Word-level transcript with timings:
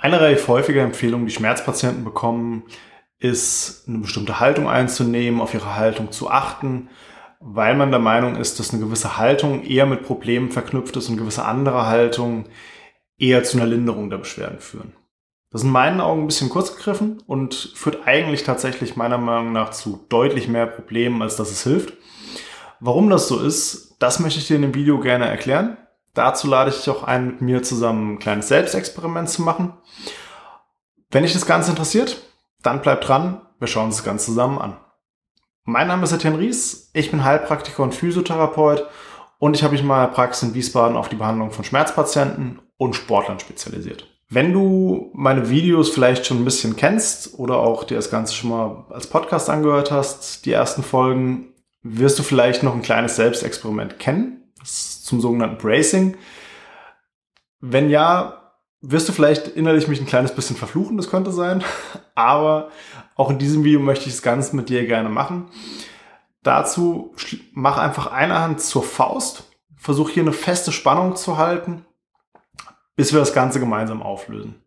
Eine 0.00 0.18
relativ 0.18 0.48
häufige 0.48 0.80
Empfehlung, 0.80 1.26
die 1.26 1.32
Schmerzpatienten 1.32 2.04
bekommen, 2.04 2.64
ist 3.18 3.84
eine 3.86 3.98
bestimmte 3.98 4.40
Haltung 4.40 4.66
einzunehmen, 4.66 5.42
auf 5.42 5.52
ihre 5.52 5.76
Haltung 5.76 6.10
zu 6.10 6.30
achten, 6.30 6.88
weil 7.38 7.76
man 7.76 7.90
der 7.90 8.00
Meinung 8.00 8.36
ist, 8.36 8.58
dass 8.58 8.72
eine 8.72 8.82
gewisse 8.82 9.18
Haltung 9.18 9.62
eher 9.62 9.84
mit 9.84 10.02
Problemen 10.02 10.50
verknüpft 10.50 10.96
ist 10.96 11.10
und 11.10 11.18
gewisse 11.18 11.44
andere 11.44 11.86
Haltungen 11.86 12.46
eher 13.18 13.44
zu 13.44 13.58
einer 13.58 13.66
Linderung 13.66 14.08
der 14.08 14.16
Beschwerden 14.16 14.58
führen. 14.58 14.94
Das 15.50 15.60
ist 15.60 15.66
in 15.66 15.72
meinen 15.72 16.00
Augen 16.00 16.22
ein 16.22 16.26
bisschen 16.28 16.48
kurz 16.48 16.74
gegriffen 16.74 17.22
und 17.26 17.72
führt 17.74 18.06
eigentlich 18.06 18.44
tatsächlich 18.44 18.96
meiner 18.96 19.18
Meinung 19.18 19.52
nach 19.52 19.70
zu 19.70 20.06
deutlich 20.08 20.48
mehr 20.48 20.66
Problemen, 20.66 21.20
als 21.20 21.36
dass 21.36 21.50
es 21.50 21.62
hilft. 21.64 21.92
Warum 22.78 23.10
das 23.10 23.28
so 23.28 23.38
ist, 23.38 23.96
das 23.98 24.20
möchte 24.20 24.38
ich 24.38 24.46
dir 24.46 24.56
in 24.56 24.62
dem 24.62 24.74
Video 24.74 24.98
gerne 24.98 25.26
erklären. 25.26 25.76
Dazu 26.14 26.48
lade 26.48 26.70
ich 26.70 26.76
dich 26.76 26.90
auch 26.90 27.04
ein, 27.04 27.26
mit 27.26 27.40
mir 27.40 27.62
zusammen 27.62 28.14
ein 28.14 28.18
kleines 28.18 28.48
Selbstexperiment 28.48 29.28
zu 29.28 29.42
machen. 29.42 29.74
Wenn 31.10 31.22
dich 31.22 31.32
das 31.32 31.46
Ganze 31.46 31.70
interessiert, 31.70 32.20
dann 32.62 32.82
bleib 32.82 33.00
dran, 33.00 33.42
wir 33.58 33.68
schauen 33.68 33.86
uns 33.86 33.96
das 33.96 34.04
Ganze 34.04 34.26
zusammen 34.26 34.58
an. 34.58 34.76
Mein 35.64 35.88
Name 35.88 36.04
ist 36.04 36.12
Etienne 36.12 36.38
Ries, 36.38 36.90
ich 36.94 37.10
bin 37.10 37.24
Heilpraktiker 37.24 37.82
und 37.82 37.94
Physiotherapeut 37.94 38.86
und 39.38 39.54
ich 39.54 39.62
habe 39.62 39.72
mich 39.72 39.84
mal 39.84 40.08
Praxis 40.08 40.48
in 40.48 40.54
Wiesbaden 40.54 40.96
auf 40.96 41.08
die 41.08 41.16
Behandlung 41.16 41.52
von 41.52 41.64
Schmerzpatienten 41.64 42.60
und 42.76 42.96
Sportlern 42.96 43.38
spezialisiert. 43.38 44.06
Wenn 44.28 44.52
du 44.52 45.10
meine 45.12 45.50
Videos 45.50 45.90
vielleicht 45.90 46.26
schon 46.26 46.38
ein 46.38 46.44
bisschen 46.44 46.76
kennst 46.76 47.38
oder 47.38 47.58
auch 47.58 47.84
dir 47.84 47.96
das 47.96 48.10
Ganze 48.10 48.34
schon 48.34 48.50
mal 48.50 48.84
als 48.90 49.08
Podcast 49.08 49.50
angehört 49.50 49.90
hast, 49.90 50.46
die 50.46 50.52
ersten 50.52 50.82
Folgen, 50.82 51.54
wirst 51.82 52.18
du 52.18 52.22
vielleicht 52.22 52.62
noch 52.62 52.74
ein 52.74 52.82
kleines 52.82 53.16
Selbstexperiment 53.16 53.98
kennen 53.98 54.39
zum 54.64 55.20
sogenannten 55.20 55.58
Bracing. 55.58 56.16
Wenn 57.60 57.90
ja, 57.90 58.52
wirst 58.80 59.08
du 59.08 59.12
vielleicht 59.12 59.48
innerlich 59.48 59.88
mich 59.88 60.00
ein 60.00 60.06
kleines 60.06 60.34
bisschen 60.34 60.56
verfluchen, 60.56 60.96
das 60.96 61.10
könnte 61.10 61.32
sein. 61.32 61.62
Aber 62.14 62.70
auch 63.16 63.30
in 63.30 63.38
diesem 63.38 63.64
Video 63.64 63.80
möchte 63.80 64.08
ich 64.08 64.14
es 64.14 64.22
ganz 64.22 64.52
mit 64.52 64.68
dir 64.68 64.86
gerne 64.86 65.08
machen. 65.08 65.48
Dazu 66.42 67.14
mach 67.52 67.76
einfach 67.76 68.06
eine 68.06 68.40
Hand 68.40 68.60
zur 68.60 68.82
Faust, 68.82 69.44
versuch 69.76 70.08
hier 70.10 70.22
eine 70.22 70.32
feste 70.32 70.72
Spannung 70.72 71.16
zu 71.16 71.36
halten, 71.36 71.84
bis 72.96 73.12
wir 73.12 73.20
das 73.20 73.34
Ganze 73.34 73.60
gemeinsam 73.60 74.02
auflösen. 74.02 74.62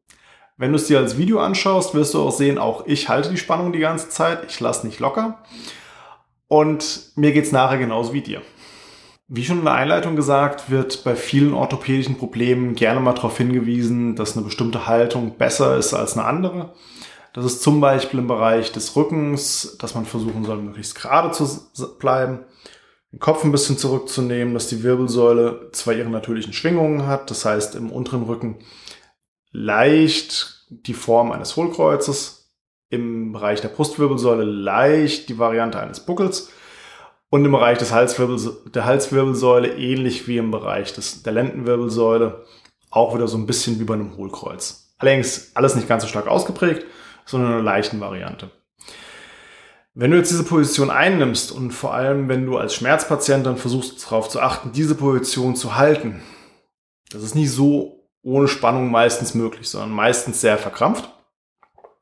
Wenn 0.55 0.71
du 0.71 0.75
es 0.75 0.85
dir 0.85 0.99
als 0.99 1.17
Video 1.17 1.39
anschaust, 1.39 1.95
wirst 1.95 2.13
du 2.13 2.21
auch 2.21 2.31
sehen, 2.31 2.59
auch 2.59 2.85
ich 2.85 3.09
halte 3.09 3.31
die 3.31 3.37
Spannung 3.37 3.73
die 3.73 3.79
ganze 3.79 4.09
Zeit, 4.09 4.45
ich 4.47 4.59
lasse 4.59 4.85
nicht 4.85 4.99
locker. 4.99 5.43
Und 6.47 7.11
mir 7.15 7.31
geht 7.31 7.45
es 7.45 7.51
nachher 7.51 7.79
genauso 7.79 8.13
wie 8.13 8.21
dir. 8.21 8.43
Wie 9.35 9.43
schon 9.43 9.57
in 9.57 9.65
der 9.65 9.73
Einleitung 9.73 10.15
gesagt, 10.15 10.69
wird 10.69 11.03
bei 11.03 11.15
vielen 11.15 11.55
orthopädischen 11.55 12.19
Problemen 12.19 12.75
gerne 12.75 12.99
mal 12.99 13.13
darauf 13.13 13.35
hingewiesen, 13.35 14.15
dass 14.15 14.37
eine 14.37 14.45
bestimmte 14.45 14.85
Haltung 14.85 15.39
besser 15.39 15.75
ist 15.75 15.95
als 15.95 16.15
eine 16.15 16.27
andere. 16.27 16.75
Das 17.33 17.43
ist 17.43 17.63
zum 17.63 17.81
Beispiel 17.81 18.19
im 18.19 18.27
Bereich 18.27 18.71
des 18.73 18.95
Rückens, 18.95 19.75
dass 19.79 19.95
man 19.95 20.05
versuchen 20.05 20.45
soll, 20.45 20.57
möglichst 20.57 20.93
gerade 20.93 21.31
zu 21.31 21.97
bleiben, 21.97 22.41
den 23.11 23.19
Kopf 23.19 23.43
ein 23.43 23.51
bisschen 23.51 23.75
zurückzunehmen, 23.75 24.53
dass 24.53 24.67
die 24.67 24.83
Wirbelsäule 24.83 25.69
zwar 25.71 25.95
ihre 25.95 26.11
natürlichen 26.11 26.53
Schwingungen 26.53 27.07
hat, 27.07 27.31
das 27.31 27.43
heißt 27.43 27.73
im 27.73 27.91
unteren 27.91 28.21
Rücken 28.21 28.59
leicht 29.51 30.67
die 30.69 30.93
Form 30.93 31.31
eines 31.31 31.55
Hohlkreuzes, 31.55 32.51
im 32.91 33.31
Bereich 33.31 33.61
der 33.61 33.69
Brustwirbelsäule 33.69 34.43
leicht 34.43 35.27
die 35.27 35.39
Variante 35.39 35.79
eines 35.79 36.01
Buckels 36.01 36.51
und 37.33 37.43
im 37.43 37.51
Bereich 37.51 37.79
des 37.79 37.91
Halswirbel, 37.91 38.37
der 38.75 38.85
Halswirbelsäule, 38.85 39.75
ähnlich 39.75 40.27
wie 40.27 40.37
im 40.37 40.51
Bereich 40.51 40.93
des, 40.93 41.23
der 41.23 41.33
Lendenwirbelsäule, 41.33 42.45
auch 42.91 43.15
wieder 43.15 43.27
so 43.27 43.39
ein 43.39 43.47
bisschen 43.47 43.79
wie 43.79 43.85
bei 43.85 43.95
einem 43.95 44.15
Hohlkreuz. 44.17 44.93
Allerdings 44.99 45.49
alles 45.55 45.73
nicht 45.73 45.87
ganz 45.87 46.03
so 46.03 46.09
stark 46.09 46.27
ausgeprägt, 46.27 46.85
sondern 47.25 47.53
eine 47.53 47.63
leichten 47.63 47.99
Variante. 47.99 48.51
Wenn 49.95 50.11
du 50.11 50.17
jetzt 50.17 50.29
diese 50.29 50.43
Position 50.43 50.91
einnimmst 50.91 51.51
und 51.51 51.71
vor 51.71 51.95
allem, 51.95 52.29
wenn 52.29 52.45
du 52.45 52.59
als 52.59 52.75
Schmerzpatient 52.75 53.47
dann 53.47 53.57
versuchst 53.57 54.05
darauf 54.05 54.29
zu 54.29 54.39
achten, 54.39 54.71
diese 54.71 54.93
Position 54.93 55.55
zu 55.55 55.75
halten, 55.75 56.21
das 57.11 57.23
ist 57.23 57.33
nicht 57.33 57.49
so 57.49 58.11
ohne 58.21 58.47
Spannung 58.47 58.91
meistens 58.91 59.33
möglich, 59.33 59.67
sondern 59.67 59.89
meistens 59.89 60.39
sehr 60.39 60.59
verkrampft. 60.59 61.09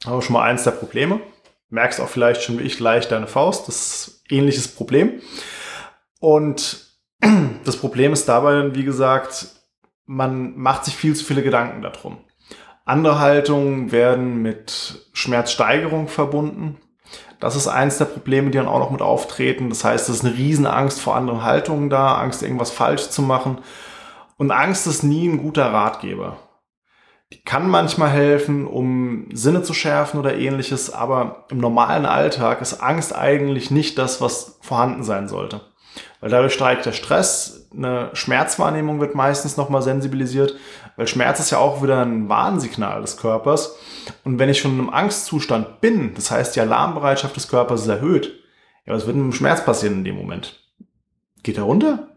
Aber 0.04 0.22
schon 0.22 0.34
mal 0.34 0.44
eins 0.44 0.66
der 0.66 0.72
Probleme. 0.72 1.22
Merkst 1.70 2.02
auch 2.02 2.10
vielleicht 2.10 2.44
schon 2.44 2.60
wie 2.60 2.64
ich 2.64 2.82
leicht 2.82 3.14
deine 3.14 3.28
Faust. 3.28 3.70
Das 3.70 4.21
ähnliches 4.32 4.68
Problem. 4.68 5.22
Und 6.20 6.88
das 7.66 7.78
Problem 7.78 8.14
ist 8.14 8.28
dabei, 8.28 8.74
wie 8.76 8.84
gesagt, 8.84 9.48
man 10.06 10.58
macht 10.58 10.86
sich 10.86 10.96
viel 10.96 11.16
zu 11.16 11.24
viele 11.24 11.44
Gedanken 11.44 11.82
darum. 11.82 12.20
Andere 12.86 13.20
Haltungen 13.20 13.92
werden 13.92 14.42
mit 14.42 15.08
Schmerzsteigerung 15.14 16.08
verbunden. 16.08 16.78
Das 17.40 17.56
ist 17.56 17.68
eins 17.68 17.98
der 17.98 18.06
Probleme, 18.06 18.52
die 18.52 18.58
dann 18.58 18.68
auch 18.68 18.80
noch 18.80 18.92
mit 18.92 19.02
auftreten. 19.02 19.70
Das 19.70 19.84
heißt, 19.84 20.10
es 20.10 20.18
ist 20.18 20.26
eine 20.26 20.38
Riesenangst 20.38 21.00
vor 21.00 21.16
anderen 21.16 21.44
Haltungen 21.44 21.90
da, 21.90 22.16
Angst, 22.16 22.44
irgendwas 22.44 22.72
falsch 22.72 23.10
zu 23.10 23.22
machen. 23.22 23.60
Und 24.38 24.52
Angst 24.52 24.88
ist 24.88 25.04
nie 25.04 25.28
ein 25.28 25.38
guter 25.38 25.72
Ratgeber. 25.72 26.38
Die 27.34 27.42
kann 27.44 27.70
manchmal 27.70 28.10
helfen, 28.10 28.68
um 28.68 29.30
Sinne 29.32 29.64
zu 29.64 29.74
schärfen 29.74 30.20
oder 30.20 30.36
ähnliches, 30.36 30.92
aber 30.92 31.46
im 31.50 31.60
normalen 31.60 32.06
Alltag 32.06 32.62
ist 32.62 32.82
Angst 32.82 33.16
eigentlich 33.16 33.72
nicht 33.72 33.98
das, 33.98 34.20
was 34.20 34.58
vorhanden 34.62 35.04
sein 35.04 35.30
sollte. 35.30 35.62
Weil 36.20 36.30
dadurch 36.30 36.54
steigt 36.54 36.86
der 36.86 36.92
Stress, 36.92 37.70
eine 37.74 38.10
Schmerzwahrnehmung 38.14 39.00
wird 39.00 39.16
meistens 39.16 39.58
nochmal 39.58 39.82
sensibilisiert, 39.82 40.56
weil 40.96 41.08
Schmerz 41.08 41.40
ist 41.40 41.52
ja 41.52 41.58
auch 41.58 41.82
wieder 41.82 42.02
ein 42.06 42.30
Warnsignal 42.30 43.02
des 43.02 43.18
Körpers. 43.18 43.78
Und 44.24 44.38
wenn 44.38 44.50
ich 44.50 44.60
schon 44.60 44.78
im 44.78 44.90
Angstzustand 44.90 45.82
bin, 45.82 46.14
das 46.14 46.32
heißt 46.32 46.56
die 46.56 46.62
Alarmbereitschaft 46.62 47.36
des 47.36 47.48
Körpers 47.48 47.82
ist 47.82 47.88
erhöht, 47.88 48.34
ja, 48.86 48.94
was 48.94 49.06
wird 49.06 49.16
mit 49.16 49.26
dem 49.26 49.34
Schmerz 49.34 49.64
passieren 49.64 49.98
in 49.98 50.04
dem 50.04 50.16
Moment? 50.16 50.60
Geht 51.44 51.58
er 51.58 51.64
runter? 51.64 52.08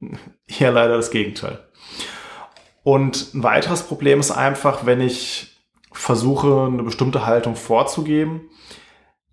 Ja, 0.48 0.68
leider 0.68 0.96
das 0.96 1.10
Gegenteil. 1.10 1.60
Und 2.84 3.34
ein 3.34 3.42
weiteres 3.42 3.82
Problem 3.82 4.20
ist 4.20 4.30
einfach, 4.30 4.86
wenn 4.86 5.00
ich 5.00 5.56
versuche, 5.92 6.66
eine 6.66 6.82
bestimmte 6.82 7.26
Haltung 7.26 7.54
vorzugeben. 7.54 8.48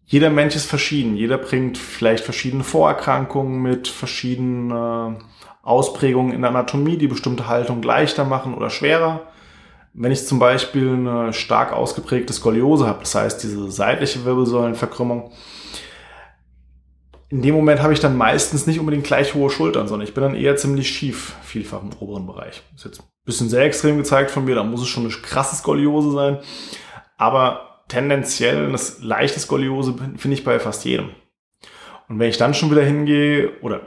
Jeder 0.05 0.29
Mensch 0.29 0.55
ist 0.55 0.65
verschieden. 0.65 1.15
Jeder 1.15 1.37
bringt 1.37 1.77
vielleicht 1.77 2.23
verschiedene 2.23 2.63
Vorerkrankungen 2.63 3.61
mit, 3.61 3.87
verschiedene 3.87 5.19
Ausprägungen 5.61 6.33
in 6.33 6.41
der 6.41 6.49
Anatomie, 6.49 6.97
die 6.97 7.07
bestimmte 7.07 7.47
Haltung 7.47 7.81
leichter 7.81 8.25
machen 8.25 8.53
oder 8.53 8.69
schwerer. 8.69 9.27
Wenn 9.93 10.11
ich 10.11 10.25
zum 10.25 10.39
Beispiel 10.39 10.89
eine 10.93 11.33
stark 11.33 11.73
ausgeprägte 11.73 12.33
Skoliose 12.33 12.87
habe, 12.87 12.99
das 12.99 13.15
heißt 13.15 13.43
diese 13.43 13.71
seitliche 13.71 14.25
Wirbelsäulenverkrümmung, 14.25 15.31
in 17.29 17.43
dem 17.43 17.53
Moment 17.53 17.81
habe 17.81 17.93
ich 17.93 17.99
dann 17.99 18.17
meistens 18.17 18.65
nicht 18.65 18.79
unbedingt 18.79 19.05
gleich 19.05 19.35
hohe 19.35 19.51
Schultern, 19.51 19.87
sondern 19.87 20.07
ich 20.07 20.15
bin 20.15 20.23
dann 20.23 20.35
eher 20.35 20.55
ziemlich 20.55 20.89
schief, 20.89 21.35
vielfach 21.43 21.83
im 21.83 21.91
oberen 21.99 22.25
Bereich. 22.25 22.63
Ist 22.75 22.85
jetzt 22.85 23.01
ein 23.01 23.05
bisschen 23.23 23.49
sehr 23.49 23.65
extrem 23.65 23.97
gezeigt 23.97 24.31
von 24.31 24.45
mir, 24.45 24.55
da 24.55 24.63
muss 24.63 24.81
es 24.81 24.87
schon 24.87 25.03
eine 25.03 25.13
krasse 25.13 25.55
Skoliose 25.55 26.11
sein. 26.11 26.39
Aber 27.17 27.83
tendenziell 27.87 28.65
eine 28.65 28.79
leichte 29.01 29.39
Skoliose 29.39 29.93
finde 30.17 30.35
ich 30.35 30.43
bei 30.43 30.59
fast 30.59 30.85
jedem. 30.85 31.09
Und 32.07 32.17
wenn 32.17 32.29
ich 32.29 32.37
dann 32.37 32.55
schon 32.55 32.71
wieder 32.71 32.83
hingehe, 32.83 33.59
oder 33.61 33.81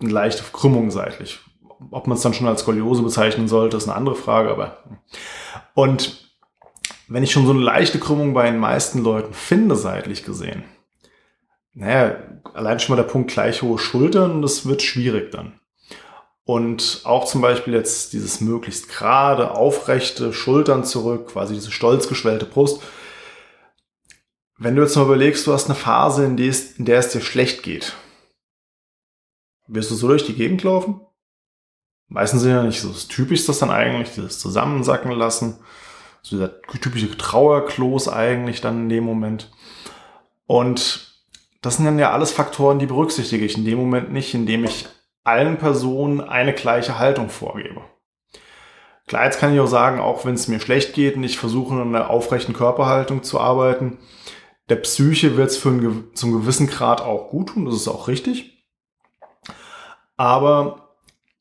eine 0.00 0.10
leichte 0.10 0.42
Krümmung 0.52 0.90
seitlich, 0.90 1.40
ob 1.90 2.06
man 2.06 2.16
es 2.16 2.22
dann 2.22 2.34
schon 2.34 2.46
als 2.46 2.60
Skoliose 2.60 3.02
bezeichnen 3.02 3.48
sollte, 3.48 3.78
ist 3.78 3.88
eine 3.88 3.96
andere 3.96 4.16
Frage, 4.16 4.50
aber. 4.50 4.84
Und 5.72 6.28
wenn 7.08 7.22
ich 7.22 7.32
schon 7.32 7.46
so 7.46 7.52
eine 7.52 7.62
leichte 7.62 7.98
Krümmung 7.98 8.34
bei 8.34 8.50
den 8.50 8.58
meisten 8.58 9.02
Leuten 9.02 9.32
finde, 9.32 9.76
seitlich 9.76 10.24
gesehen, 10.24 10.64
naja, 11.78 12.16
allein 12.54 12.80
schon 12.80 12.96
mal 12.96 13.02
der 13.02 13.08
Punkt 13.08 13.30
gleich 13.30 13.62
hohe 13.62 13.78
Schultern, 13.78 14.42
das 14.42 14.66
wird 14.66 14.82
schwierig 14.82 15.30
dann. 15.30 15.60
Und 16.44 17.02
auch 17.04 17.24
zum 17.24 17.40
Beispiel 17.40 17.72
jetzt 17.72 18.12
dieses 18.14 18.40
möglichst 18.40 18.88
gerade, 18.88 19.52
aufrechte 19.52 20.32
Schultern 20.32 20.82
zurück, 20.82 21.28
quasi 21.28 21.54
diese 21.54 21.70
stolz 21.70 22.08
geschwellte 22.08 22.46
Brust. 22.46 22.82
Wenn 24.56 24.74
du 24.74 24.82
jetzt 24.82 24.96
mal 24.96 25.04
überlegst, 25.04 25.46
du 25.46 25.52
hast 25.52 25.66
eine 25.66 25.76
Phase, 25.76 26.24
in, 26.24 26.36
der 26.36 26.48
es, 26.48 26.72
in 26.78 26.84
der 26.84 26.98
es 26.98 27.10
dir 27.10 27.20
schlecht 27.20 27.62
geht, 27.62 27.94
wirst 29.68 29.92
du 29.92 29.94
so 29.94 30.08
durch 30.08 30.26
die 30.26 30.34
Gegend 30.34 30.64
laufen? 30.64 31.00
Meistens 32.08 32.42
sind 32.42 32.50
ja 32.50 32.62
nicht 32.64 32.80
so 32.80 32.88
das 32.88 33.06
Typischste 33.06 33.52
dann 33.52 33.70
eigentlich, 33.70 34.14
dieses 34.14 34.40
Zusammensacken 34.40 35.12
lassen. 35.12 35.58
So 36.22 36.36
dieser 36.36 36.60
typische 36.62 37.16
Trauerklos 37.16 38.08
eigentlich 38.08 38.60
dann 38.60 38.82
in 38.82 38.88
dem 38.88 39.04
Moment. 39.04 39.52
Und 40.46 41.07
das 41.60 41.76
sind 41.76 41.84
dann 41.84 41.98
ja 41.98 42.12
alles 42.12 42.30
Faktoren, 42.30 42.78
die 42.78 42.86
berücksichtige 42.86 43.44
ich 43.44 43.56
in 43.56 43.64
dem 43.64 43.78
Moment 43.78 44.12
nicht, 44.12 44.34
indem 44.34 44.64
ich 44.64 44.86
allen 45.24 45.58
Personen 45.58 46.20
eine 46.20 46.54
gleiche 46.54 46.98
Haltung 46.98 47.28
vorgebe. 47.28 47.82
Klar, 49.06 49.24
jetzt 49.24 49.40
kann 49.40 49.54
ich 49.54 49.60
auch 49.60 49.66
sagen, 49.66 50.00
auch 50.00 50.24
wenn 50.24 50.34
es 50.34 50.48
mir 50.48 50.60
schlecht 50.60 50.92
geht 50.92 51.16
und 51.16 51.24
ich 51.24 51.38
versuche 51.38 51.74
in 51.74 51.80
einer 51.80 52.10
aufrechten 52.10 52.52
Körperhaltung 52.52 53.22
zu 53.22 53.40
arbeiten, 53.40 53.98
der 54.68 54.76
Psyche 54.76 55.36
wird 55.36 55.50
es 55.50 55.56
für 55.56 55.70
einen, 55.70 56.14
zum 56.14 56.32
gewissen 56.32 56.66
Grad 56.66 57.00
auch 57.00 57.30
gut 57.30 57.50
tun, 57.50 57.64
das 57.64 57.74
ist 57.74 57.88
auch 57.88 58.06
richtig. 58.06 58.66
Aber 60.16 60.96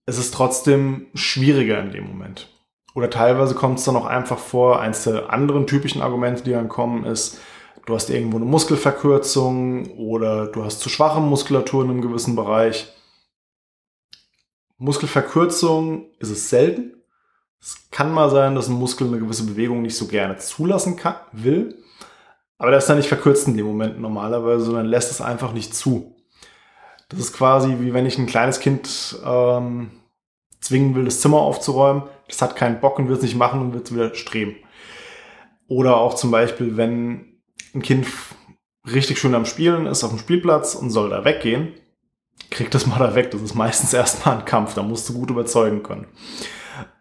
es 0.06 0.18
ist 0.18 0.34
trotzdem 0.34 1.08
schwieriger 1.14 1.80
in 1.82 1.92
dem 1.92 2.08
Moment. 2.08 2.50
Oder 2.96 3.10
teilweise 3.10 3.54
kommt 3.54 3.80
es 3.80 3.86
dann 3.86 3.98
auch 3.98 4.06
einfach 4.06 4.40
vor, 4.40 4.80
eins 4.80 5.04
der 5.04 5.32
anderen 5.32 5.68
typischen 5.68 6.02
Argumente, 6.02 6.44
die 6.44 6.52
dann 6.52 6.70
kommen, 6.70 7.04
ist, 7.04 7.40
du 7.88 7.96
hast 7.96 8.10
irgendwo 8.10 8.38
eine 8.38 8.46
Muskelverkürzung 8.46 9.98
oder 9.98 10.48
du 10.48 10.64
hast 10.64 10.82
zu 10.82 10.90
schwache 10.90 11.22
Muskulatur 11.22 11.84
in 11.84 11.90
einem 11.90 12.02
gewissen 12.02 12.36
Bereich. 12.36 12.94
Muskelverkürzung 14.78 16.12
ist 16.20 16.30
es 16.30 16.50
selten. 16.50 17.02
Es 17.60 17.90
kann 17.90 18.12
mal 18.12 18.30
sein, 18.30 18.54
dass 18.54 18.68
ein 18.68 18.76
Muskel 18.76 19.08
eine 19.08 19.20
gewisse 19.20 19.46
Bewegung 19.46 19.82
nicht 19.82 19.98
so 19.98 20.06
gerne 20.06 20.38
zulassen 20.38 20.98
kann, 20.98 21.16
will. 21.32 21.82
Aber 22.58 22.72
der 22.72 22.80
ist 22.80 22.90
dann 22.90 22.98
nicht 22.98 23.08
verkürzt 23.08 23.48
in 23.48 23.58
dem 23.58 23.66
Moment 23.66 24.00
normalerweise, 24.00 24.66
sondern 24.66 24.86
lässt 24.86 25.10
es 25.10 25.22
einfach 25.22 25.54
nicht 25.54 25.74
zu. 25.74 26.16
Das 27.10 27.20
ist 27.20 27.34
quasi 27.34 27.78
wie 27.80 27.94
wenn 27.94 28.06
ich 28.06 28.18
ein 28.18 28.28
kleines 28.28 28.60
Kind 28.60 29.18
ähm, 29.26 29.92
zwingen 30.60 30.94
will, 30.94 31.06
das 31.06 31.22
Zimmer 31.22 31.40
aufzuräumen. 31.40 32.04
Das 32.28 32.42
hat 32.42 32.58
keinen 32.58 32.82
Bock 32.82 33.00
und 33.00 33.08
wird 33.08 33.20
es 33.20 33.24
nicht 33.24 33.38
machen 33.38 33.62
und 33.62 33.74
wird 33.74 33.86
es 33.86 33.96
wieder 33.96 34.14
streben. 34.14 34.58
Oder 35.70 35.98
auch 35.98 36.16
zum 36.16 36.32
Beispiel, 36.32 36.76
wenn 36.76 37.37
ein 37.74 37.82
Kind 37.82 38.08
richtig 38.92 39.20
schön 39.20 39.36
am 39.36 39.46
Spielen 39.46 39.86
ist 39.86 40.04
auf 40.04 40.12
dem 40.12 40.20
Spielplatz 40.20 40.76
und 40.76 40.90
soll 40.90 41.10
da 41.10 41.26
weggehen, 41.26 41.74
kriegt 42.50 42.74
das 42.74 42.88
mal 42.88 43.00
da 43.00 43.16
weg. 43.16 43.32
Das 43.32 43.42
ist 43.42 43.56
meistens 43.56 43.94
erstmal 43.94 44.38
ein 44.38 44.46
Kampf. 44.46 44.74
Da 44.74 44.84
musst 44.84 45.08
du 45.10 45.14
gut 45.14 45.30
überzeugen 45.30 45.84
können. 45.84 46.08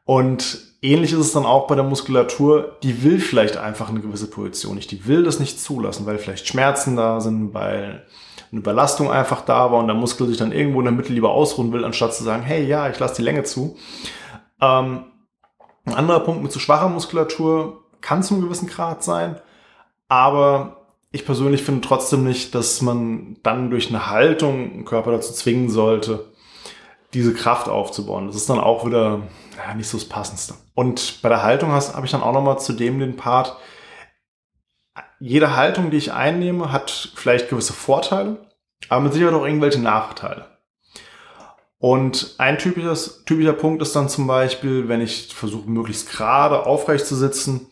Und 0.05 0.59
ähnlich 0.83 1.13
ist 1.13 1.19
es 1.19 1.33
dann 1.33 1.47
auch 1.47 1.67
bei 1.67 1.75
der 1.75 1.85
Muskulatur. 1.85 2.79
Die 2.83 3.03
will 3.03 3.19
vielleicht 3.19 3.57
einfach 3.57 3.89
eine 3.89 4.01
gewisse 4.01 4.31
Position 4.31 4.77
nicht. 4.77 4.91
Die 4.91 5.07
will 5.07 5.25
das 5.25 5.41
nicht 5.41 5.61
zulassen, 5.61 6.07
weil 6.07 6.19
vielleicht 6.19 6.47
Schmerzen 6.47 6.97
da 6.97 7.21
sind, 7.21 7.55
weil 7.55 8.07
eine 8.53 8.61
Überlastung 8.61 9.11
einfach 9.11 9.45
da 9.45 9.73
war 9.73 9.81
und 9.81 9.89
der 9.89 9.97
Muskel 9.97 10.29
sich 10.29 10.37
dann 10.37 10.53
irgendwo 10.53 10.79
in 10.79 10.85
der 10.85 10.95
Mitte 10.95 11.13
lieber 11.13 11.31
ausruhen 11.31 11.73
will, 11.73 11.85
anstatt 11.85 12.15
zu 12.15 12.23
sagen, 12.23 12.45
hey, 12.45 12.65
ja, 12.65 12.89
ich 12.89 12.99
lasse 12.99 13.17
die 13.17 13.23
Länge 13.23 13.43
zu. 13.43 13.77
Ähm, 14.61 15.07
ein 15.85 15.95
anderer 15.95 16.21
Punkt 16.21 16.43
mit 16.43 16.53
zu 16.53 16.61
schwacher 16.61 16.89
Muskulatur 16.89 17.85
kann 18.01 18.23
zum 18.23 18.41
gewissen 18.41 18.69
Grad 18.69 19.03
sein, 19.03 19.41
aber 20.09 20.87
ich 21.13 21.25
persönlich 21.25 21.63
finde 21.63 21.87
trotzdem 21.87 22.25
nicht, 22.25 22.55
dass 22.55 22.83
man 22.83 23.37
dann 23.43 23.71
durch 23.71 23.89
eine 23.89 24.11
Haltung 24.11 24.73
einen 24.73 24.85
Körper 24.85 25.13
dazu 25.13 25.33
zwingen 25.33 25.71
sollte, 25.71 26.33
diese 27.15 27.33
Kraft 27.33 27.69
aufzubauen. 27.69 28.27
Das 28.27 28.37
ist 28.37 28.51
dann 28.51 28.61
auch 28.61 28.85
wieder 28.85 29.23
ja, 29.57 29.75
nicht 29.75 29.89
so 29.89 29.97
das 29.97 30.09
Passendste. 30.09 30.55
Und 30.75 31.23
bei 31.23 31.29
der 31.29 31.43
Haltung 31.43 31.71
habe 31.71 32.05
ich 32.05 32.13
dann 32.13 32.23
auch 32.23 32.33
nochmal 32.33 32.59
zudem 32.59 32.99
den 32.99 33.17
Part, 33.17 33.57
jede 35.19 35.57
Haltung, 35.57 35.91
die 35.91 35.97
ich 35.97 36.13
einnehme, 36.13 36.73
hat 36.73 37.13
vielleicht 37.15 37.49
gewisse 37.49 37.73
Vorteile, 37.73 38.47
aber 38.89 39.01
mit 39.01 39.15
Sicherheit 39.15 39.35
auch 39.35 39.47
irgendwelche 39.47 39.81
Nachteile. 39.81 40.47
Und 41.79 42.35
ein 42.39 42.59
typisches, 42.59 43.25
typischer 43.25 43.53
Punkt 43.53 43.83
ist 43.83 43.95
dann 43.95 44.09
zum 44.09 44.27
Beispiel, 44.27 44.89
wenn 44.89 45.01
ich 45.01 45.35
versuche, 45.35 45.71
möglichst 45.71 46.11
gerade 46.11 46.67
aufrecht 46.67 47.07
zu 47.07 47.17
sitzen, 47.17 47.71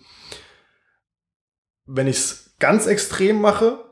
wenn 1.87 2.07
ich 2.07 2.17
es 2.17 2.57
ganz 2.59 2.87
extrem 2.87 3.41
mache, 3.41 3.85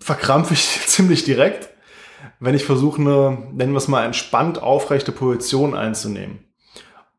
verkrampfe 0.00 0.54
ich 0.54 0.80
ziemlich 0.86 1.24
direkt. 1.24 1.70
Wenn 2.40 2.54
ich 2.54 2.64
versuche, 2.64 3.00
eine, 3.00 3.48
nennen 3.52 3.72
wir 3.72 3.78
es 3.78 3.88
mal, 3.88 4.04
entspannt 4.04 4.60
aufrechte 4.60 5.12
Position 5.12 5.74
einzunehmen 5.74 6.44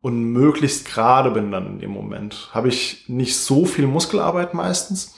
und 0.02 0.32
möglichst 0.32 0.86
gerade 0.86 1.32
bin 1.32 1.52
dann 1.52 1.68
in 1.68 1.80
dem 1.80 1.92
Moment, 1.92 2.50
habe 2.54 2.68
ich 2.70 3.08
nicht 3.08 3.38
so 3.38 3.66
viel 3.66 3.88
Muskelarbeit 3.88 4.54
meistens. 4.54 5.16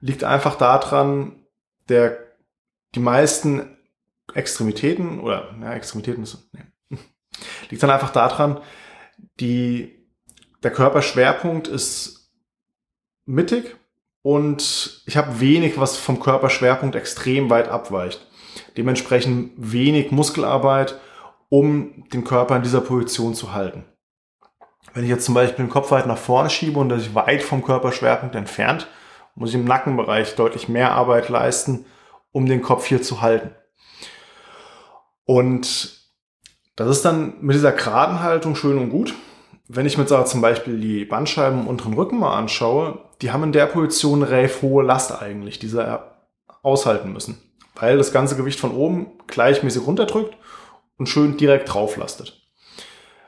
Liegt 0.00 0.24
einfach 0.24 0.56
daran, 0.56 1.44
der, 1.88 2.18
die 2.94 3.00
meisten 3.00 3.76
Extremitäten 4.34 5.20
oder, 5.20 5.54
ja, 5.60 5.72
Extremitäten 5.74 6.22
ist, 6.22 6.48
nee. 6.52 6.98
liegt 7.70 7.82
dann 7.82 7.90
einfach 7.90 8.10
daran, 8.10 8.60
die, 9.40 10.08
der 10.62 10.72
Körperschwerpunkt 10.72 11.68
ist 11.68 12.21
mittig 13.32 13.76
und 14.22 15.02
ich 15.06 15.16
habe 15.16 15.40
wenig, 15.40 15.78
was 15.78 15.96
vom 15.96 16.20
Körperschwerpunkt 16.20 16.94
extrem 16.94 17.50
weit 17.50 17.68
abweicht. 17.68 18.26
Dementsprechend 18.76 19.52
wenig 19.56 20.12
Muskelarbeit, 20.12 20.98
um 21.48 22.04
den 22.12 22.24
Körper 22.24 22.56
in 22.56 22.62
dieser 22.62 22.80
Position 22.80 23.34
zu 23.34 23.52
halten. 23.52 23.84
Wenn 24.94 25.04
ich 25.04 25.10
jetzt 25.10 25.24
zum 25.24 25.34
Beispiel 25.34 25.64
den 25.64 25.70
Kopf 25.70 25.90
weit 25.90 26.06
nach 26.06 26.18
vorne 26.18 26.50
schiebe 26.50 26.78
und 26.78 26.88
das 26.88 27.14
weit 27.14 27.42
vom 27.42 27.64
Körperschwerpunkt 27.64 28.34
entfernt, 28.34 28.86
muss 29.34 29.50
ich 29.50 29.54
im 29.54 29.64
Nackenbereich 29.64 30.34
deutlich 30.34 30.68
mehr 30.68 30.92
Arbeit 30.92 31.28
leisten, 31.28 31.86
um 32.30 32.46
den 32.46 32.62
Kopf 32.62 32.86
hier 32.86 33.02
zu 33.02 33.22
halten. 33.22 33.54
Und 35.24 36.02
das 36.76 36.88
ist 36.88 37.04
dann 37.04 37.34
mit 37.40 37.54
dieser 37.54 37.72
geraden 37.72 38.20
Haltung 38.20 38.54
schön 38.54 38.78
und 38.78 38.90
gut. 38.90 39.14
Wenn 39.68 39.86
ich 39.86 39.96
mir 39.96 40.04
jetzt 40.04 40.30
zum 40.30 40.40
Beispiel 40.40 40.78
die 40.78 41.04
Bandscheiben 41.04 41.60
im 41.60 41.66
unteren 41.66 41.94
Rücken 41.94 42.18
mal 42.18 42.36
anschaue, 42.36 42.98
die 43.22 43.30
haben 43.30 43.44
in 43.44 43.52
der 43.52 43.66
Position 43.66 44.22
relativ 44.22 44.62
hohe 44.62 44.84
Last 44.84 45.22
eigentlich, 45.22 45.58
die 45.58 45.68
sie 45.68 46.00
aushalten 46.62 47.12
müssen. 47.12 47.40
Weil 47.74 47.96
das 47.96 48.12
ganze 48.12 48.36
Gewicht 48.36 48.60
von 48.60 48.72
oben 48.72 49.06
gleichmäßig 49.28 49.86
runterdrückt 49.86 50.36
und 50.98 51.08
schön 51.08 51.36
direkt 51.36 51.72
drauf 51.72 51.96
lastet. 51.96 52.40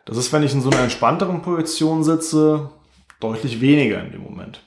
Das 0.05 0.17
ist, 0.17 0.33
wenn 0.33 0.43
ich 0.43 0.53
in 0.53 0.61
so 0.61 0.71
einer 0.71 0.83
entspannteren 0.83 1.43
Position 1.43 2.05
sitze, 2.05 2.71
deutlich 3.21 3.61
weniger 3.61 4.05
in 4.05 4.13
dem 4.13 4.23
Moment. 4.23 4.61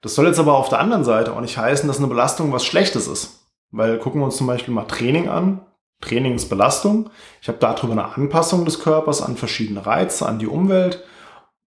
Das 0.00 0.14
soll 0.14 0.26
jetzt 0.26 0.38
aber 0.38 0.54
auf 0.54 0.68
der 0.68 0.78
anderen 0.78 1.04
Seite 1.04 1.34
auch 1.34 1.40
nicht 1.40 1.58
heißen, 1.58 1.86
dass 1.88 1.98
eine 1.98 2.06
Belastung 2.06 2.52
was 2.52 2.64
Schlechtes 2.64 3.08
ist. 3.08 3.46
Weil 3.72 3.98
gucken 3.98 4.20
wir 4.20 4.24
uns 4.26 4.36
zum 4.36 4.46
Beispiel 4.46 4.72
mal 4.72 4.84
Training 4.84 5.28
an. 5.28 5.66
Training 6.00 6.34
ist 6.34 6.48
Belastung. 6.48 7.10
Ich 7.42 7.48
habe 7.48 7.58
darüber 7.58 7.92
eine 7.92 8.14
Anpassung 8.14 8.64
des 8.64 8.80
Körpers 8.80 9.20
an 9.20 9.36
verschiedene 9.36 9.84
Reize, 9.84 10.26
an 10.26 10.38
die 10.38 10.46
Umwelt 10.46 11.02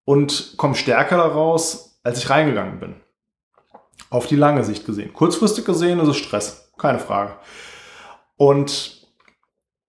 und 0.05 0.53
komme 0.57 0.75
stärker 0.75 1.17
daraus, 1.17 1.88
als 2.03 2.19
ich 2.19 2.29
reingegangen 2.29 2.79
bin. 2.79 2.95
Auf 4.09 4.27
die 4.27 4.35
lange 4.35 4.63
Sicht 4.63 4.85
gesehen. 4.85 5.13
Kurzfristig 5.13 5.65
gesehen 5.65 5.99
ist 5.99 6.07
es 6.07 6.17
Stress, 6.17 6.71
keine 6.77 6.99
Frage. 6.99 7.33
Und 8.37 9.07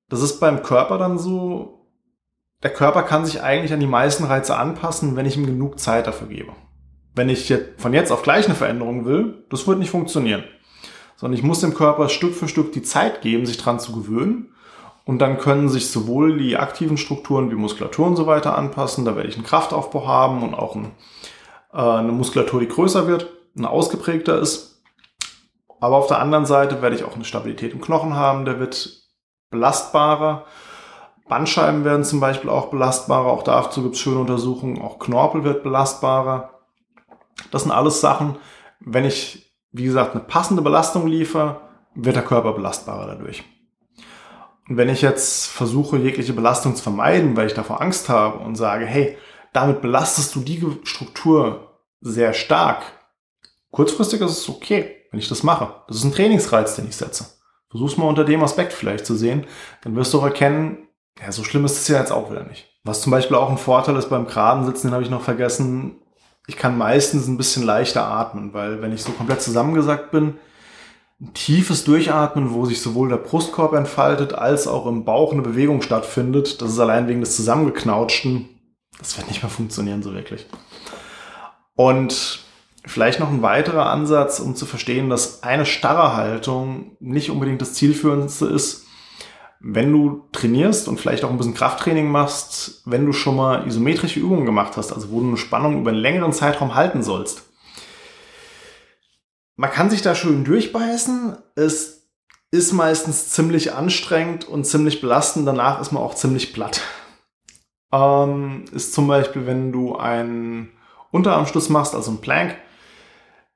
das 0.08 0.22
ist 0.22 0.40
beim 0.40 0.62
Körper 0.62 0.98
dann 0.98 1.18
so, 1.18 1.86
der 2.62 2.72
Körper 2.72 3.04
kann 3.04 3.24
sich 3.24 3.42
eigentlich 3.42 3.72
an 3.72 3.80
die 3.80 3.86
meisten 3.86 4.24
Reize 4.24 4.56
anpassen, 4.56 5.16
wenn 5.16 5.24
ich 5.24 5.36
ihm 5.36 5.46
genug 5.46 5.78
Zeit 5.78 6.06
dafür 6.06 6.28
gebe. 6.28 6.52
Wenn 7.14 7.28
ich 7.28 7.52
von 7.78 7.94
jetzt 7.94 8.12
auf 8.12 8.22
gleich 8.22 8.46
eine 8.46 8.54
Veränderung 8.54 9.04
will, 9.04 9.44
das 9.50 9.66
wird 9.66 9.78
nicht 9.78 9.90
funktionieren. 9.90 10.44
Sondern 11.16 11.38
ich 11.38 11.44
muss 11.44 11.60
dem 11.60 11.74
Körper 11.74 12.08
Stück 12.08 12.34
für 12.34 12.48
Stück 12.48 12.72
die 12.72 12.82
Zeit 12.82 13.22
geben, 13.22 13.46
sich 13.46 13.58
dran 13.58 13.80
zu 13.80 13.92
gewöhnen. 13.92 14.54
Und 15.04 15.18
dann 15.18 15.38
können 15.38 15.68
sich 15.68 15.90
sowohl 15.90 16.38
die 16.38 16.56
aktiven 16.56 16.96
Strukturen 16.96 17.50
wie 17.50 17.56
Muskulatur 17.56 18.06
und 18.06 18.16
so 18.16 18.26
weiter 18.26 18.56
anpassen. 18.56 19.04
Da 19.04 19.16
werde 19.16 19.28
ich 19.28 19.36
einen 19.36 19.46
Kraftaufbau 19.46 20.06
haben 20.06 20.42
und 20.42 20.54
auch 20.54 20.76
ein, 20.76 20.84
äh, 20.84 20.88
eine 21.72 22.12
Muskulatur, 22.12 22.60
die 22.60 22.68
größer 22.68 23.06
wird, 23.06 23.28
eine 23.56 23.70
ausgeprägter 23.70 24.38
ist. 24.38 24.82
Aber 25.80 25.96
auf 25.96 26.08
der 26.08 26.18
anderen 26.18 26.46
Seite 26.46 26.82
werde 26.82 26.96
ich 26.96 27.04
auch 27.04 27.14
eine 27.14 27.24
Stabilität 27.24 27.72
im 27.72 27.80
Knochen 27.80 28.14
haben, 28.14 28.44
der 28.44 28.58
wird 28.58 29.02
belastbarer 29.50 30.44
Bandscheiben 31.30 31.84
werden 31.84 32.04
zum 32.04 32.18
Beispiel 32.18 32.50
auch 32.50 32.66
belastbarer, 32.66 33.28
auch 33.28 33.44
dazu 33.44 33.84
gibt 33.84 33.94
es 33.94 34.00
schöne 34.00 34.18
Untersuchungen, 34.18 34.82
auch 34.82 34.98
Knorpel 34.98 35.44
wird 35.44 35.62
belastbarer. 35.62 36.50
Das 37.52 37.62
sind 37.62 37.70
alles 37.70 38.00
Sachen, 38.00 38.36
wenn 38.80 39.04
ich, 39.04 39.54
wie 39.70 39.84
gesagt, 39.84 40.16
eine 40.16 40.24
passende 40.24 40.60
Belastung 40.60 41.06
liefere, 41.06 41.60
wird 41.94 42.16
der 42.16 42.24
Körper 42.24 42.52
belastbarer 42.52 43.06
dadurch. 43.06 43.44
Und 44.68 44.76
wenn 44.76 44.88
ich 44.88 45.02
jetzt 45.02 45.46
versuche, 45.46 45.98
jegliche 45.98 46.32
Belastung 46.32 46.74
zu 46.74 46.82
vermeiden, 46.82 47.36
weil 47.36 47.46
ich 47.46 47.54
davor 47.54 47.80
Angst 47.80 48.08
habe 48.08 48.40
und 48.40 48.56
sage, 48.56 48.84
hey, 48.84 49.16
damit 49.52 49.82
belastest 49.82 50.34
du 50.34 50.40
die 50.40 50.64
Struktur 50.84 51.78
sehr 52.00 52.32
stark, 52.32 52.82
kurzfristig 53.70 54.20
ist 54.20 54.38
es 54.38 54.48
okay, 54.48 54.96
wenn 55.10 55.20
ich 55.20 55.28
das 55.28 55.42
mache. 55.42 55.74
Das 55.88 55.96
ist 55.96 56.04
ein 56.04 56.12
Trainingsreiz, 56.12 56.76
den 56.76 56.88
ich 56.88 56.96
setze. 56.96 57.26
Versuch's 57.68 57.96
mal 57.96 58.08
unter 58.08 58.24
dem 58.24 58.42
Aspekt 58.42 58.72
vielleicht 58.72 59.06
zu 59.06 59.14
sehen, 59.14 59.46
dann 59.82 59.94
wirst 59.94 60.12
du 60.12 60.18
auch 60.18 60.24
erkennen, 60.24 60.88
ja, 61.20 61.30
so 61.30 61.44
schlimm 61.44 61.64
ist 61.64 61.78
es 61.78 61.88
ja 61.88 61.98
jetzt 61.98 62.12
auch 62.12 62.30
wieder 62.30 62.44
nicht. 62.44 62.66
Was 62.82 63.02
zum 63.02 63.12
Beispiel 63.12 63.36
auch 63.36 63.50
ein 63.50 63.58
Vorteil 63.58 63.96
ist 63.96 64.08
beim 64.08 64.26
geraden 64.26 64.64
Sitzen, 64.64 64.88
den 64.88 64.94
habe 64.94 65.04
ich 65.04 65.10
noch 65.10 65.22
vergessen. 65.22 65.96
Ich 66.46 66.56
kann 66.56 66.78
meistens 66.78 67.28
ein 67.28 67.36
bisschen 67.36 67.62
leichter 67.62 68.04
atmen, 68.04 68.54
weil 68.54 68.80
wenn 68.80 68.92
ich 68.92 69.02
so 69.02 69.12
komplett 69.12 69.42
zusammengesackt 69.42 70.10
bin, 70.10 70.38
ein 71.20 71.34
tiefes 71.34 71.84
Durchatmen, 71.84 72.54
wo 72.54 72.64
sich 72.64 72.80
sowohl 72.80 73.10
der 73.10 73.18
Brustkorb 73.18 73.74
entfaltet, 73.74 74.32
als 74.32 74.66
auch 74.66 74.86
im 74.86 75.04
Bauch 75.04 75.32
eine 75.32 75.42
Bewegung 75.42 75.82
stattfindet, 75.82 76.62
das 76.62 76.72
ist 76.72 76.78
allein 76.78 77.08
wegen 77.08 77.20
des 77.20 77.36
Zusammengeknautschten, 77.36 78.48
das 79.00 79.16
wird 79.16 79.28
nicht 79.28 79.42
mehr 79.42 79.50
funktionieren 79.50 80.02
so 80.02 80.14
wirklich. 80.14 80.46
Und 81.74 82.40
vielleicht 82.84 83.20
noch 83.20 83.30
ein 83.30 83.42
weiterer 83.42 83.86
Ansatz, 83.86 84.40
um 84.40 84.54
zu 84.54 84.66
verstehen, 84.66 85.10
dass 85.10 85.42
eine 85.42 85.66
starre 85.66 86.16
Haltung 86.16 86.96
nicht 87.00 87.30
unbedingt 87.30 87.60
das 87.60 87.74
zielführendste 87.74 88.46
ist, 88.46 88.86
wenn 89.60 89.92
du 89.92 90.28
trainierst 90.32 90.88
und 90.88 90.98
vielleicht 90.98 91.22
auch 91.24 91.30
ein 91.30 91.36
bisschen 91.36 91.54
Krafttraining 91.54 92.10
machst, 92.10 92.82
wenn 92.86 93.04
du 93.04 93.12
schon 93.12 93.36
mal 93.36 93.66
isometrische 93.66 94.20
Übungen 94.20 94.46
gemacht 94.46 94.76
hast, 94.76 94.92
also 94.92 95.10
wo 95.10 95.20
du 95.20 95.28
eine 95.28 95.36
Spannung 95.36 95.80
über 95.80 95.90
einen 95.90 96.00
längeren 96.00 96.32
Zeitraum 96.32 96.74
halten 96.74 97.02
sollst. 97.02 97.42
Man 99.56 99.70
kann 99.70 99.90
sich 99.90 100.00
da 100.00 100.14
schön 100.14 100.44
durchbeißen. 100.44 101.36
Es 101.54 102.08
ist 102.50 102.72
meistens 102.72 103.28
ziemlich 103.28 103.74
anstrengend 103.74 104.48
und 104.48 104.64
ziemlich 104.64 105.02
belastend. 105.02 105.46
Danach 105.46 105.80
ist 105.82 105.92
man 105.92 106.02
auch 106.02 106.14
ziemlich 106.14 106.54
platt. 106.54 106.80
Ähm, 107.92 108.64
ist 108.72 108.94
zum 108.94 109.06
Beispiel, 109.08 109.46
wenn 109.46 109.72
du 109.72 109.96
einen 109.96 110.72
Unterarmstütz 111.10 111.68
machst, 111.68 111.94
also 111.94 112.10
einen 112.10 112.20
Plank. 112.20 112.56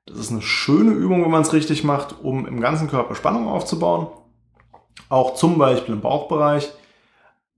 Das 0.05 0.17
ist 0.17 0.31
eine 0.31 0.41
schöne 0.41 0.91
Übung, 0.91 1.23
wenn 1.23 1.31
man 1.31 1.41
es 1.41 1.53
richtig 1.53 1.83
macht, 1.83 2.19
um 2.21 2.45
im 2.45 2.59
ganzen 2.61 2.89
Körper 2.89 3.15
Spannung 3.15 3.47
aufzubauen. 3.47 4.07
Auch 5.09 5.35
zum 5.35 5.57
Beispiel 5.57 5.95
im 5.95 6.01
Bauchbereich. 6.01 6.71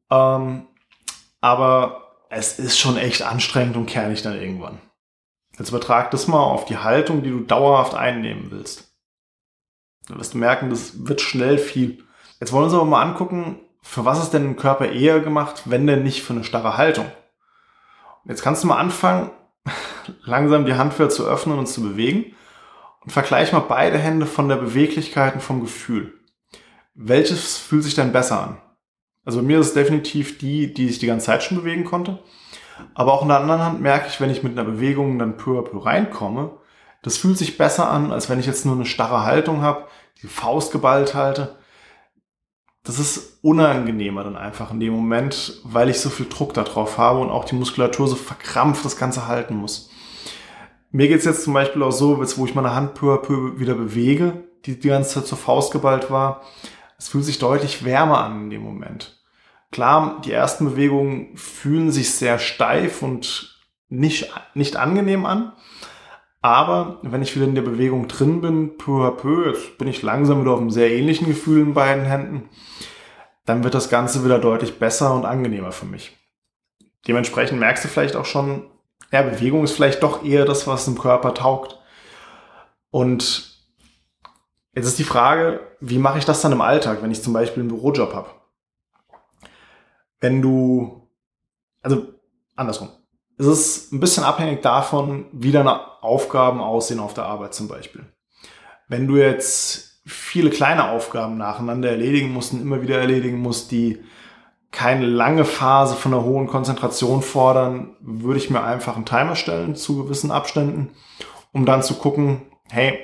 Ähm, 0.10 0.68
aber 1.42 2.08
es 2.30 2.60
ist 2.60 2.78
schon 2.78 2.98
echt 2.98 3.22
anstrengend 3.22 3.76
und 3.76 3.86
kernig 3.86 4.22
dann 4.22 4.40
irgendwann. 4.40 4.80
Jetzt 5.58 5.70
übertrag 5.70 6.12
das 6.12 6.28
mal 6.28 6.44
auf 6.44 6.66
die 6.66 6.78
Haltung, 6.78 7.24
die 7.24 7.32
du 7.32 7.40
dauerhaft 7.40 7.96
einnehmen 7.96 8.52
willst. 8.52 8.94
Dann 10.08 10.20
wirst 10.20 10.34
du 10.34 10.38
merken, 10.38 10.70
das 10.70 11.08
wird 11.08 11.22
schnell 11.22 11.58
viel. 11.58 12.04
Jetzt 12.40 12.54
wollen 12.54 12.64
wir 12.64 12.66
uns 12.66 12.74
aber 12.74 12.86
mal 12.86 13.02
angucken, 13.02 13.60
für 13.88 14.06
was 14.06 14.22
ist 14.22 14.32
denn 14.32 14.46
im 14.46 14.58
Körper 14.58 14.92
eher 14.92 15.20
gemacht, 15.20 15.64
wenn 15.66 15.88
denn 15.88 16.04
nicht 16.04 16.22
für 16.22 16.34
eine 16.34 16.44
starre 16.44 16.78
Haltung? 16.78 17.12
jetzt 18.26 18.42
kannst 18.42 18.62
du 18.62 18.68
mal 18.68 18.78
anfangen, 18.78 19.32
langsam 20.24 20.66
die 20.66 20.74
Hand 20.74 21.00
wieder 21.00 21.10
zu 21.10 21.26
öffnen 21.26 21.58
und 21.58 21.68
zu 21.68 21.82
bewegen 21.82 22.36
und 23.02 23.12
vergleich 23.12 23.54
mal 23.54 23.60
beide 23.62 23.98
Hände 23.98 24.26
von 24.26 24.50
der 24.50 24.58
Beweglichkeit 24.58 25.36
und 25.36 25.42
vom 25.42 25.62
Gefühl. 25.62 26.14
Welches 26.94 27.58
fühlt 27.58 27.84
sich 27.84 27.96
denn 27.96 28.12
besser 28.12 28.42
an? 28.42 28.58
Also 29.24 29.40
bei 29.40 29.46
mir 29.46 29.60
ist 29.60 29.68
es 29.68 29.74
definitiv 29.74 30.38
die, 30.38 30.74
die 30.74 30.88
sich 30.88 31.00
die 31.00 31.08
ganze 31.08 31.28
Zeit 31.28 31.44
schon 31.44 31.58
bewegen 31.58 31.86
konnte. 31.86 32.20
Aber 32.94 33.14
auch 33.14 33.22
in 33.22 33.30
der 33.30 33.40
anderen 33.40 33.62
Hand 33.62 33.82
merke 33.82 34.08
ich, 34.10 34.20
wenn 34.20 34.30
ich 34.30 34.44
mit 34.44 34.54
einer 34.54 34.70
Bewegung 34.70 35.18
dann 35.18 35.38
peu 35.38 35.60
à 35.60 35.64
peu 35.64 35.78
reinkomme, 35.78 36.52
das 37.02 37.18
fühlt 37.18 37.38
sich 37.38 37.58
besser 37.58 37.90
an, 37.90 38.12
als 38.12 38.30
wenn 38.30 38.40
ich 38.40 38.46
jetzt 38.46 38.66
nur 38.66 38.76
eine 38.76 38.86
starre 38.86 39.24
Haltung 39.24 39.62
habe, 39.62 39.86
die 40.22 40.28
Faust 40.28 40.72
geballt 40.72 41.14
halte. 41.14 41.56
Das 42.88 43.00
ist 43.00 43.40
unangenehmer 43.42 44.24
dann 44.24 44.38
einfach 44.38 44.72
in 44.72 44.80
dem 44.80 44.94
Moment, 44.94 45.60
weil 45.66 45.90
ich 45.90 46.00
so 46.00 46.10
viel 46.10 46.28
Druck 46.30 46.54
darauf 46.54 46.98
habe 46.98 47.20
und 47.20 47.30
auch 47.30 47.44
die 47.44 47.56
Muskulatur 47.56 48.08
so 48.08 48.16
verkrampft 48.16 48.86
das 48.86 48.96
Ganze 48.96 49.28
halten 49.28 49.58
muss. 49.58 49.90
Mir 50.92 51.10
geht's 51.10 51.26
jetzt 51.26 51.44
zum 51.44 51.54
Beispiel 51.54 51.84
auch 51.84 51.92
so, 51.92 52.18
wo 52.18 52.46
ich 52.46 52.56
meine 52.56 52.74
Hand 52.74 52.94
peu 52.94 53.14
à 53.14 53.18
peu 53.18 53.60
wieder 53.60 53.76
bewege, 53.76 54.46
die 54.66 54.80
die 54.80 54.88
ganze 54.88 55.16
Zeit 55.16 55.28
zur 55.28 55.38
Faust 55.38 55.74
geballt 55.74 56.10
war. 56.10 56.44
Es 56.98 57.10
fühlt 57.10 57.26
sich 57.26 57.40
deutlich 57.40 57.84
wärmer 57.84 58.24
an 58.24 58.44
in 58.44 58.50
dem 58.52 58.62
Moment. 58.62 59.22
Klar, 59.70 60.22
die 60.24 60.32
ersten 60.32 60.64
Bewegungen 60.64 61.36
fühlen 61.36 61.92
sich 61.92 62.12
sehr 62.12 62.40
steif 62.40 63.04
und 63.04 63.60
nicht, 63.90 64.32
nicht 64.54 64.78
angenehm 64.78 65.26
an. 65.26 65.52
Aber 66.48 67.00
wenn 67.02 67.22
ich 67.22 67.36
wieder 67.36 67.46
in 67.46 67.56
der 67.56 67.62
Bewegung 67.62 68.08
drin 68.08 68.40
bin, 68.40 68.78
peu 68.78 69.06
à 69.06 69.12
peu, 69.12 69.54
bin 69.78 69.90
ich 69.90 70.02
langsam 70.02 70.40
wieder 70.40 70.52
auf 70.52 70.62
einem 70.62 70.72
sehr 70.72 70.90
ähnlichen 70.90 71.28
Gefühl 71.28 71.62
in 71.62 71.74
beiden 71.74 72.06
Händen, 72.06 72.48
dann 73.44 73.66
wird 73.66 73.74
das 73.74 73.90
Ganze 73.90 74.24
wieder 74.24 74.40
deutlich 74.40 74.80
besser 74.80 75.14
und 75.14 75.26
angenehmer 75.26 75.74
für 75.74 75.86
mich. 75.86 76.16
Dementsprechend 77.06 77.60
merkst 77.60 77.84
du 77.84 77.90
vielleicht 77.90 78.16
auch 78.16 78.24
schon, 78.24 78.66
ja, 79.12 79.24
Bewegung 79.24 79.66
ist 79.66 79.74
vielleicht 79.74 80.02
doch 80.04 80.24
eher 80.24 80.46
das, 80.46 80.68
was 80.68 80.86
dem 80.86 80.98
Körper 80.98 81.34
taugt. 81.34 81.80
Und 82.92 83.60
jetzt 84.74 84.86
ist 84.86 85.00
die 85.00 85.04
Frage, 85.04 85.60
wie 85.82 85.98
mache 86.00 86.18
ich 86.18 86.24
das 86.24 86.40
dann 86.40 86.54
im 86.54 86.62
Alltag, 86.62 87.00
wenn 87.02 87.12
ich 87.12 87.22
zum 87.22 87.34
Beispiel 87.34 87.60
einen 87.60 87.76
Bürojob 87.76 88.14
habe? 88.14 88.30
Wenn 90.22 90.42
du, 90.42 91.10
also 91.82 92.08
andersrum, 92.56 92.88
es 93.38 93.46
ist 93.46 93.94
ein 93.94 94.00
bisschen 94.00 94.24
abhängig 94.24 94.62
davon, 94.62 95.26
wie 95.32 95.52
deine 95.52 96.04
Aufgaben 96.04 96.60
aussehen 96.60 97.00
auf 97.00 97.14
der 97.14 97.26
Arbeit 97.26 97.54
zum 97.54 97.68
Beispiel. 97.68 98.06
Wenn 98.88 99.08
du 99.08 99.18
jetzt 99.18 100.02
viele 100.06 100.50
kleine 100.50 100.90
Aufgaben 100.90 101.38
nacheinander 101.38 101.90
erledigen 101.90 102.32
musst 102.32 102.54
und 102.54 102.62
immer 102.62 102.82
wieder 102.82 102.98
erledigen 102.98 103.40
musst, 103.40 103.72
die 103.72 104.02
keine 104.72 105.06
lange 105.06 105.46
Phase 105.46 105.96
von 105.96 106.14
einer 106.14 106.24
hohen 106.24 106.48
Konzentration 106.48 107.22
fordern, 107.22 107.96
würde 108.02 108.40
ich 108.40 108.50
mir 108.50 108.64
einfach 108.64 108.96
einen 108.96 109.06
Timer 109.06 109.36
stellen 109.36 109.76
zu 109.76 110.04
gewissen 110.04 110.32
Abständen, 110.32 110.92
um 111.52 111.66
dann 111.66 111.84
zu 111.84 111.96
gucken, 111.96 112.52
hey, 112.70 113.00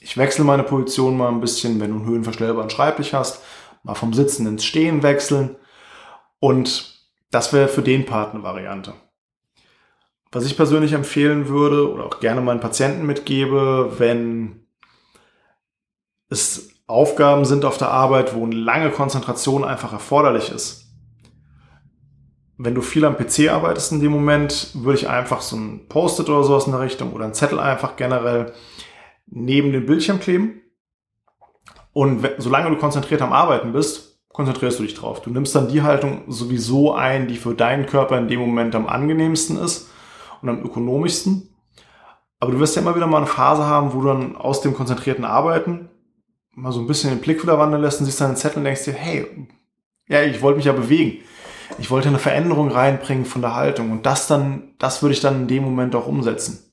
ich 0.00 0.16
wechsle 0.16 0.44
meine 0.44 0.62
Position 0.62 1.16
mal 1.16 1.28
ein 1.28 1.40
bisschen, 1.40 1.80
wenn 1.80 1.90
du 1.90 1.96
einen 1.98 2.06
höhenverstellbaren 2.06 2.70
Schreibtisch 2.70 3.12
hast, 3.12 3.42
mal 3.82 3.94
vom 3.94 4.12
Sitzen 4.12 4.46
ins 4.46 4.64
Stehen 4.64 5.02
wechseln 5.02 5.56
und 6.40 6.94
das 7.30 7.52
wäre 7.52 7.68
für 7.68 7.82
den 7.82 8.06
Part 8.06 8.34
eine 8.34 8.42
Variante. 8.42 8.94
Was 10.30 10.44
ich 10.44 10.56
persönlich 10.56 10.92
empfehlen 10.92 11.48
würde 11.48 11.90
oder 11.90 12.04
auch 12.04 12.20
gerne 12.20 12.40
meinen 12.42 12.60
Patienten 12.60 13.06
mitgebe, 13.06 13.94
wenn 13.98 14.66
es 16.28 16.70
Aufgaben 16.86 17.44
sind 17.44 17.64
auf 17.64 17.78
der 17.78 17.90
Arbeit, 17.90 18.34
wo 18.34 18.44
eine 18.44 18.54
lange 18.54 18.90
Konzentration 18.90 19.64
einfach 19.64 19.92
erforderlich 19.92 20.50
ist. 20.50 20.86
Wenn 22.58 22.74
du 22.74 22.82
viel 22.82 23.04
am 23.04 23.16
PC 23.16 23.50
arbeitest 23.50 23.92
in 23.92 24.00
dem 24.00 24.10
Moment, 24.10 24.70
würde 24.74 24.98
ich 24.98 25.08
einfach 25.08 25.40
so 25.40 25.56
ein 25.56 25.86
Post-it 25.88 26.28
oder 26.28 26.44
sowas 26.44 26.66
in 26.66 26.72
der 26.72 26.80
Richtung 26.80 27.12
oder 27.12 27.24
ein 27.24 27.34
Zettel 27.34 27.60
einfach 27.60 27.96
generell 27.96 28.52
neben 29.26 29.72
den 29.72 29.86
Bildschirm 29.86 30.18
kleben. 30.18 30.60
Und 31.92 32.28
solange 32.38 32.70
du 32.70 32.76
konzentriert 32.76 33.22
am 33.22 33.32
Arbeiten 33.32 33.72
bist, 33.72 34.20
konzentrierst 34.28 34.78
du 34.78 34.82
dich 34.82 34.94
drauf. 34.94 35.22
Du 35.22 35.30
nimmst 35.30 35.54
dann 35.54 35.68
die 35.68 35.82
Haltung 35.82 36.24
sowieso 36.28 36.94
ein, 36.94 37.28
die 37.28 37.36
für 37.36 37.54
deinen 37.54 37.86
Körper 37.86 38.18
in 38.18 38.28
dem 38.28 38.40
Moment 38.40 38.74
am 38.74 38.86
angenehmsten 38.86 39.56
ist 39.56 39.88
und 40.42 40.48
am 40.48 40.62
ökonomischsten. 40.62 41.48
Aber 42.40 42.52
du 42.52 42.60
wirst 42.60 42.76
ja 42.76 42.82
immer 42.82 42.94
wieder 42.94 43.06
mal 43.06 43.18
eine 43.18 43.26
Phase 43.26 43.66
haben, 43.66 43.92
wo 43.92 44.00
du 44.00 44.08
dann 44.08 44.36
aus 44.36 44.60
dem 44.60 44.74
konzentrierten 44.74 45.24
Arbeiten 45.24 45.88
mal 46.54 46.72
so 46.72 46.80
ein 46.80 46.86
bisschen 46.86 47.10
den 47.10 47.20
Blick 47.20 47.42
wieder 47.42 47.58
wandern 47.58 47.82
lässt 47.82 48.00
und 48.00 48.06
siehst 48.06 48.20
deinen 48.20 48.36
Zettel 48.36 48.58
und 48.58 48.64
denkst 48.64 48.84
dir, 48.84 48.92
hey, 48.92 49.26
ja, 50.08 50.22
ich 50.22 50.42
wollte 50.42 50.56
mich 50.56 50.66
ja 50.66 50.72
bewegen. 50.72 51.18
Ich 51.78 51.90
wollte 51.90 52.08
eine 52.08 52.18
Veränderung 52.18 52.70
reinbringen 52.70 53.24
von 53.24 53.42
der 53.42 53.54
Haltung 53.54 53.92
und 53.92 54.06
das 54.06 54.26
dann, 54.26 54.74
das 54.78 55.02
würde 55.02 55.12
ich 55.14 55.20
dann 55.20 55.42
in 55.42 55.48
dem 55.48 55.64
Moment 55.64 55.94
auch 55.94 56.06
umsetzen. 56.06 56.72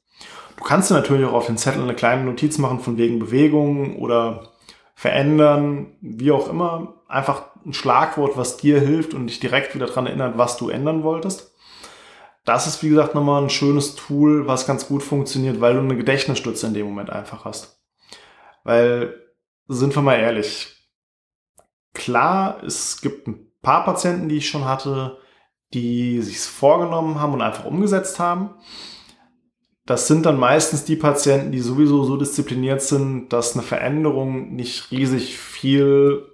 Du 0.58 0.64
kannst 0.64 0.90
dir 0.90 0.96
natürlich 0.96 1.28
auch 1.28 1.34
auf 1.34 1.48
den 1.48 1.58
Zettel 1.58 1.84
eine 1.84 1.96
kleine 1.96 2.24
Notiz 2.24 2.58
machen 2.58 2.80
von 2.80 2.98
wegen 2.98 3.20
Bewegung 3.20 3.98
oder 3.98 4.52
verändern, 4.96 5.88
wie 6.02 6.32
auch 6.32 6.50
immer. 6.50 6.94
Einfach 7.08 7.44
ein 7.66 7.74
Schlagwort, 7.74 8.38
was 8.38 8.58
dir 8.58 8.80
hilft 8.80 9.14
und 9.14 9.28
dich 9.28 9.40
direkt 9.40 9.76
wieder 9.76 9.88
daran 9.88 10.08
erinnert, 10.08 10.38
was 10.38 10.58
du 10.58 10.70
ändern 10.70 11.04
wolltest 11.04 11.55
das 12.46 12.68
ist, 12.68 12.84
wie 12.84 12.90
gesagt, 12.90 13.16
nochmal 13.16 13.44
ein 13.44 13.50
schönes 13.50 13.96
Tool, 13.96 14.48
was 14.48 14.68
ganz 14.68 14.88
gut 14.88 15.02
funktioniert, 15.02 15.60
weil 15.62 15.74
du 15.74 15.80
eine 15.80 15.98
Gedächtnisstütze 15.98 16.68
in 16.68 16.76
dem 16.76 16.86
Moment 16.86 17.10
einfach 17.10 17.44
hast. 17.44 17.82
Weil, 18.64 19.16
sind 19.68 19.96
wir 19.96 20.04
mal 20.04 20.20
ehrlich, 20.20 20.76
klar, 21.94 22.64
es 22.64 23.02
gibt 23.02 23.28
ein 23.28 23.52
paar 23.64 23.84
Patienten, 23.84 24.30
die 24.30 24.38
ich 24.38 24.48
schon 24.48 24.66
hatte, 24.66 25.18
die 25.74 26.22
sich's 26.22 26.46
vorgenommen 26.46 27.20
haben 27.20 27.34
und 27.34 27.42
einfach 27.42 27.66
umgesetzt 27.66 28.20
haben. 28.20 28.52
Das 29.88 30.08
sind 30.08 30.26
dann 30.26 30.40
meistens 30.40 30.86
die 30.86 30.96
Patienten, 30.96 31.52
die 31.52 31.60
sowieso 31.60 32.04
so 32.04 32.16
diszipliniert 32.16 32.82
sind, 32.82 33.30
dass 33.30 33.54
eine 33.54 33.64
Veränderung 33.64 34.56
nicht 34.56 34.92
riesig 34.92 35.38
viel 35.38 36.28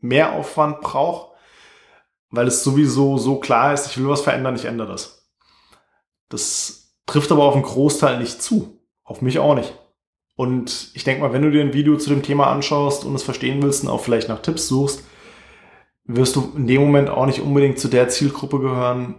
Mehraufwand 0.00 0.82
braucht 0.82 1.33
weil 2.34 2.48
es 2.48 2.64
sowieso 2.64 3.18
so 3.18 3.36
klar 3.36 3.72
ist, 3.72 3.86
ich 3.86 3.98
will 3.98 4.08
was 4.08 4.22
verändern, 4.22 4.56
ich 4.56 4.64
ändere 4.64 4.88
das. 4.88 5.30
Das 6.28 6.96
trifft 7.06 7.30
aber 7.32 7.44
auf 7.44 7.54
einen 7.54 7.62
Großteil 7.62 8.18
nicht 8.18 8.42
zu. 8.42 8.80
Auf 9.04 9.22
mich 9.22 9.38
auch 9.38 9.54
nicht. 9.54 9.74
Und 10.36 10.90
ich 10.94 11.04
denke 11.04 11.22
mal, 11.22 11.32
wenn 11.32 11.42
du 11.42 11.50
dir 11.50 11.60
ein 11.60 11.74
Video 11.74 11.96
zu 11.96 12.10
dem 12.10 12.22
Thema 12.22 12.48
anschaust 12.48 13.04
und 13.04 13.14
es 13.14 13.22
verstehen 13.22 13.62
willst 13.62 13.84
und 13.84 13.90
auch 13.90 14.00
vielleicht 14.00 14.28
nach 14.28 14.42
Tipps 14.42 14.66
suchst, 14.66 15.04
wirst 16.04 16.36
du 16.36 16.52
in 16.56 16.66
dem 16.66 16.82
Moment 16.82 17.08
auch 17.08 17.26
nicht 17.26 17.40
unbedingt 17.40 17.78
zu 17.78 17.88
der 17.88 18.08
Zielgruppe 18.08 18.58
gehören, 18.58 19.14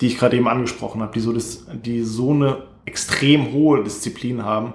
die 0.00 0.06
ich 0.06 0.18
gerade 0.18 0.36
eben 0.36 0.48
angesprochen 0.48 1.00
habe, 1.00 1.12
die 1.12 1.20
so, 1.20 1.32
das, 1.32 1.66
die 1.72 2.02
so 2.02 2.30
eine 2.30 2.64
extrem 2.86 3.52
hohe 3.52 3.84
Disziplin 3.84 4.44
haben, 4.44 4.74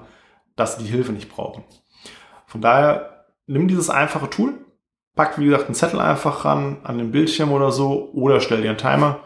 dass 0.55 0.77
sie 0.77 0.83
die 0.83 0.91
Hilfe 0.91 1.12
nicht 1.12 1.29
brauchen. 1.29 1.63
Von 2.45 2.62
daher 2.62 3.25
nimm 3.48 3.67
dieses 3.67 3.89
einfache 3.89 4.29
Tool, 4.29 4.53
Pack, 5.15 5.38
wie 5.38 5.46
gesagt, 5.46 5.65
einen 5.65 5.75
Zettel 5.75 6.00
einfach 6.00 6.46
ran 6.46 6.77
an 6.84 6.98
den 6.98 7.12
Bildschirm 7.12 7.51
oder 7.51 7.72
so 7.72 8.10
oder 8.13 8.39
stell 8.39 8.62
dir 8.62 8.70
einen 8.70 8.79
Timer, 8.79 9.20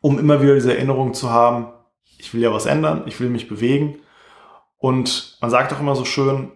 um 0.00 0.18
immer 0.18 0.40
wieder 0.40 0.54
diese 0.54 0.74
Erinnerung 0.74 1.12
zu 1.12 1.30
haben, 1.30 1.72
ich 2.18 2.32
will 2.32 2.40
ja 2.40 2.52
was 2.52 2.66
ändern, 2.66 3.02
ich 3.06 3.20
will 3.20 3.28
mich 3.28 3.48
bewegen. 3.48 4.00
Und 4.78 5.36
man 5.40 5.50
sagt 5.50 5.72
auch 5.72 5.80
immer 5.80 5.94
so 5.94 6.04
schön, 6.04 6.52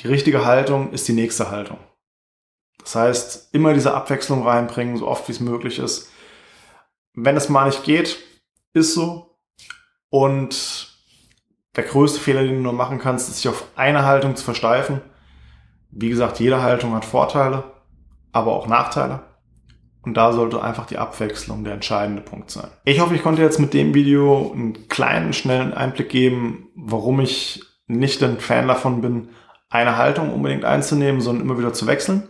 die 0.00 0.08
richtige 0.08 0.44
Haltung 0.44 0.92
ist 0.92 1.06
die 1.06 1.12
nächste 1.12 1.50
Haltung. 1.50 1.78
Das 2.80 2.96
heißt, 2.96 3.54
immer 3.54 3.74
diese 3.74 3.94
Abwechslung 3.94 4.46
reinbringen, 4.46 4.96
so 4.96 5.06
oft 5.06 5.28
wie 5.28 5.32
es 5.32 5.40
möglich 5.40 5.78
ist. 5.78 6.10
Wenn 7.14 7.36
es 7.36 7.48
mal 7.48 7.66
nicht 7.66 7.84
geht, 7.84 8.18
ist 8.74 8.94
so. 8.94 9.38
Und 10.10 10.96
der 11.76 11.84
größte 11.84 12.20
Fehler, 12.20 12.42
den 12.42 12.56
du 12.56 12.60
nur 12.60 12.72
machen 12.72 12.98
kannst, 12.98 13.28
ist 13.28 13.36
sich 13.36 13.48
auf 13.48 13.66
eine 13.76 14.04
Haltung 14.04 14.34
zu 14.34 14.44
versteifen 14.44 15.00
wie 15.96 16.08
gesagt, 16.08 16.40
jede 16.40 16.62
Haltung 16.62 16.94
hat 16.94 17.04
Vorteile, 17.04 17.64
aber 18.32 18.52
auch 18.52 18.66
Nachteile. 18.66 19.20
Und 20.02 20.16
da 20.16 20.32
sollte 20.32 20.62
einfach 20.62 20.86
die 20.86 20.98
Abwechslung 20.98 21.64
der 21.64 21.74
entscheidende 21.74 22.22
Punkt 22.22 22.50
sein. 22.50 22.68
Ich 22.84 23.00
hoffe, 23.00 23.16
ich 23.16 23.22
konnte 23.22 23.42
jetzt 23.42 23.58
mit 23.58 23.74
dem 23.74 23.92
Video 23.92 24.52
einen 24.52 24.88
kleinen, 24.88 25.32
schnellen 25.32 25.74
Einblick 25.74 26.08
geben, 26.08 26.68
warum 26.76 27.20
ich 27.20 27.62
nicht 27.88 28.22
ein 28.22 28.38
Fan 28.38 28.68
davon 28.68 29.00
bin, 29.00 29.30
eine 29.68 29.96
Haltung 29.96 30.32
unbedingt 30.32 30.64
einzunehmen, 30.64 31.20
sondern 31.20 31.44
immer 31.44 31.58
wieder 31.58 31.72
zu 31.72 31.88
wechseln. 31.88 32.28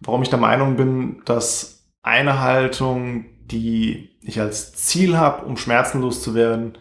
Warum 0.00 0.22
ich 0.22 0.30
der 0.30 0.40
Meinung 0.40 0.76
bin, 0.76 1.22
dass 1.24 1.86
eine 2.02 2.40
Haltung 2.40 3.26
die 3.52 4.10
ich 4.22 4.40
als 4.40 4.72
Ziel 4.74 5.18
habe, 5.18 5.44
um 5.44 5.56
schmerzenlos 5.56 6.22
zu 6.22 6.34
werden, 6.34 6.78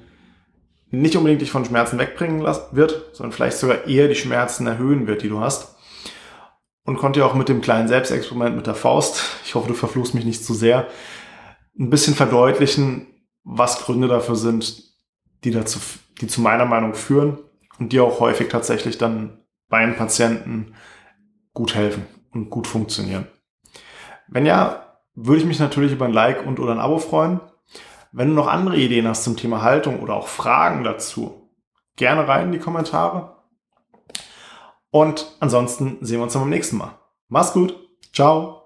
nicht 0.89 1.15
unbedingt 1.15 1.41
dich 1.41 1.51
von 1.51 1.65
Schmerzen 1.65 1.99
wegbringen 1.99 2.43
wird, 2.43 3.09
sondern 3.13 3.31
vielleicht 3.31 3.57
sogar 3.57 3.87
eher 3.87 4.07
die 4.07 4.15
Schmerzen 4.15 4.67
erhöhen 4.67 5.07
wird, 5.07 5.21
die 5.21 5.29
du 5.29 5.39
hast. 5.39 5.75
Und 6.83 6.97
konnte 6.97 7.19
ja 7.19 7.25
auch 7.25 7.35
mit 7.35 7.47
dem 7.47 7.61
kleinen 7.61 7.87
Selbstexperiment 7.87 8.55
mit 8.55 8.67
der 8.67 8.75
Faust, 8.75 9.23
ich 9.45 9.53
hoffe, 9.55 9.67
du 9.67 9.73
verfluchst 9.73 10.15
mich 10.15 10.25
nicht 10.25 10.43
zu 10.43 10.53
sehr, 10.53 10.87
ein 11.77 11.89
bisschen 11.89 12.15
verdeutlichen, 12.15 13.07
was 13.43 13.83
Gründe 13.83 14.07
dafür 14.07 14.35
sind, 14.35 14.83
die 15.43 15.51
dazu, 15.51 15.79
die 16.19 16.27
zu 16.27 16.41
meiner 16.41 16.65
Meinung 16.65 16.93
führen 16.93 17.37
und 17.79 17.93
die 17.93 17.99
auch 17.99 18.19
häufig 18.19 18.49
tatsächlich 18.49 18.97
dann 18.97 19.39
bei 19.69 19.77
einem 19.77 19.95
Patienten 19.95 20.73
gut 21.53 21.75
helfen 21.75 22.05
und 22.31 22.49
gut 22.49 22.67
funktionieren. 22.67 23.27
Wenn 24.27 24.45
ja, 24.45 24.91
würde 25.15 25.41
ich 25.41 25.47
mich 25.47 25.59
natürlich 25.59 25.91
über 25.91 26.05
ein 26.05 26.13
Like 26.13 26.45
und 26.45 26.59
oder 26.59 26.71
ein 26.71 26.79
Abo 26.79 26.97
freuen. 26.97 27.41
Wenn 28.11 28.29
du 28.29 28.33
noch 28.33 28.47
andere 28.47 28.77
Ideen 28.77 29.07
hast 29.07 29.23
zum 29.23 29.37
Thema 29.37 29.61
Haltung 29.61 29.99
oder 29.99 30.15
auch 30.15 30.27
Fragen 30.27 30.83
dazu, 30.83 31.49
gerne 31.95 32.27
rein 32.27 32.47
in 32.47 32.51
die 32.53 32.59
Kommentare. 32.59 33.40
Und 34.91 35.35
ansonsten 35.39 35.97
sehen 36.01 36.19
wir 36.19 36.23
uns 36.23 36.33
dann 36.33 36.43
beim 36.43 36.49
nächsten 36.49 36.77
Mal. 36.77 36.99
Mach's 37.29 37.53
gut. 37.53 37.75
Ciao. 38.13 38.63